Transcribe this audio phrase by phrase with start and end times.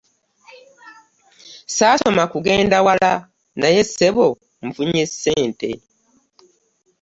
[1.67, 3.11] Ssaasoma kugenda wala
[3.61, 4.25] naye ssebo
[4.65, 5.69] nfunye ssente.